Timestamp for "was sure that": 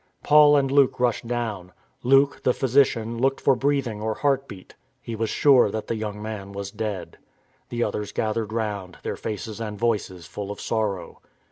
5.15-5.85